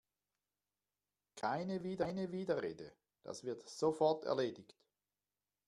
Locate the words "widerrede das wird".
1.83-3.69